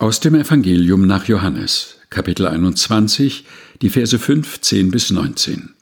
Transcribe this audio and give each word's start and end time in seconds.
Aus 0.00 0.18
dem 0.18 0.34
Evangelium 0.34 1.06
nach 1.06 1.26
Johannes, 1.26 1.98
Kapitel 2.08 2.46
21, 2.46 3.44
die 3.82 3.90
Verse 3.90 4.18
15 4.18 4.90
bis 4.90 5.10
19. 5.10 5.74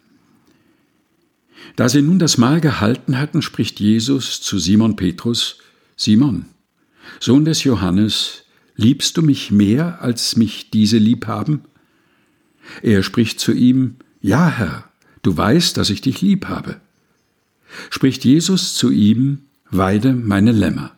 Da 1.77 1.89
sie 1.89 2.03
nun 2.03 2.19
das 2.19 2.37
Mahl 2.37 2.61
gehalten 2.61 3.17
hatten, 3.17 3.43
spricht 3.43 3.79
Jesus 3.79 4.41
zu 4.41 4.59
Simon 4.59 4.97
Petrus: 4.97 5.59
Simon, 5.95 6.47
Sohn 7.21 7.45
des 7.45 7.63
Johannes, 7.63 8.43
liebst 8.75 9.17
du 9.17 9.23
mich 9.23 9.53
mehr, 9.53 10.03
als 10.03 10.35
mich 10.35 10.71
diese 10.71 10.99
lieb 10.99 11.29
haben? 11.29 11.61
Er 12.83 13.05
spricht 13.05 13.39
zu 13.39 13.53
ihm: 13.53 13.99
Ja, 14.21 14.49
Herr, 14.49 14.91
du 15.23 15.37
weißt, 15.37 15.77
dass 15.77 15.91
ich 15.91 16.01
dich 16.01 16.23
lieb 16.23 16.47
habe. 16.47 16.81
Spricht 17.89 18.25
Jesus 18.25 18.75
zu 18.75 18.91
ihm: 18.91 19.43
Weide 19.71 20.13
meine 20.13 20.51
Lämmer. 20.51 20.98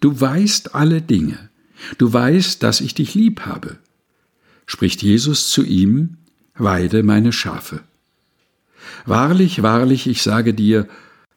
du 0.00 0.20
weißt 0.20 0.74
alle 0.74 1.02
Dinge, 1.02 1.50
du 1.98 2.12
weißt, 2.12 2.62
dass 2.62 2.80
ich 2.80 2.94
dich 2.94 3.14
lieb 3.14 3.40
habe. 3.40 3.78
Spricht 4.66 5.02
Jesus 5.02 5.48
zu 5.50 5.62
ihm, 5.62 6.16
weide 6.56 7.02
meine 7.02 7.32
Schafe. 7.32 7.80
Wahrlich, 9.04 9.62
wahrlich, 9.62 10.06
ich 10.06 10.22
sage 10.22 10.54
dir, 10.54 10.88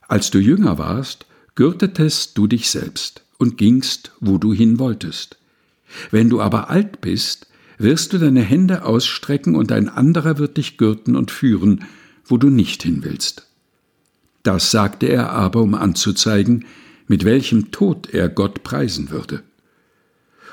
als 0.08 0.32
du 0.32 0.40
jünger 0.40 0.78
warst, 0.78 1.26
gürtetest 1.56 2.38
du 2.38 2.48
dich 2.48 2.70
selbst 2.70 3.24
und 3.38 3.58
gingst, 3.58 4.12
wo 4.20 4.38
du 4.38 4.54
hin 4.54 4.80
wolltest. 4.80 5.38
Wenn 6.12 6.30
du 6.30 6.42
aber 6.42 6.70
alt 6.70 7.02
bist, 7.02 7.48
wirst 7.78 8.14
du 8.14 8.18
deine 8.18 8.42
Hände 8.42 8.86
ausstrecken 8.86 9.56
und 9.56 9.72
ein 9.72 9.90
anderer 9.90 10.38
wird 10.38 10.58
dich 10.58 10.78
gürten 10.78 11.16
und 11.16 11.32
führen, 11.32 11.86
wo 12.26 12.38
du 12.38 12.50
nicht 12.50 12.84
hin 12.84 13.04
willst. 13.04 13.48
Das 14.44 14.72
sagte 14.72 15.08
er 15.08 15.32
aber, 15.32 15.62
um 15.62 15.76
anzuzeigen, 15.76 16.66
mit 17.10 17.26
welchem 17.26 17.72
Tod 17.72 18.14
er 18.14 18.30
Gott 18.30 18.64
preisen 18.64 19.10
würde. 19.10 19.44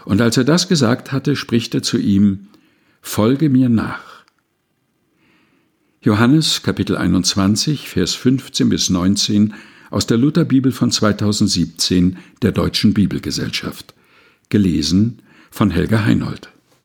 Und 0.04 0.20
als 0.20 0.36
er 0.36 0.44
das 0.44 0.66
gesagt 0.66 1.12
hatte, 1.12 1.36
spricht 1.36 1.74
er 1.74 1.82
zu 1.82 1.98
ihm, 1.98 2.48
Folge 3.00 3.50
mir 3.50 3.68
nach. 3.68 4.24
Johannes 6.00 6.62
Kapitel 6.62 6.96
21, 6.96 7.88
Vers 7.88 8.14
15 8.14 8.68
bis 8.68 8.90
19 8.90 9.54
aus 9.90 10.06
der 10.06 10.16
Lutherbibel 10.16 10.72
von 10.72 10.90
2017 10.90 12.16
der 12.42 12.52
Deutschen 12.52 12.94
Bibelgesellschaft. 12.94 13.94
Gelesen 14.48 15.22
von 15.50 15.70
Helga 15.70 16.04
Heinold. 16.04 16.48